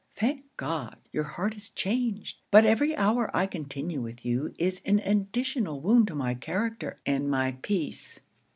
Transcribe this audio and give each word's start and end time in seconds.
Thank 0.15 0.45
God, 0.57 0.97
your 1.11 1.25
heart 1.25 1.53
is 1.55 1.69
changed! 1.69 2.37
but 2.49 2.65
every 2.65 2.95
hour 2.97 3.29
I 3.37 3.45
continue 3.45 4.01
with 4.01 4.25
you, 4.25 4.51
is 4.57 4.81
an 4.83 4.97
additional 4.97 5.79
wound 5.79 6.07
to 6.07 6.15
my 6.15 6.33
character 6.33 6.99
and 7.05 7.29
my 7.29 7.51
peace.' 7.61 8.19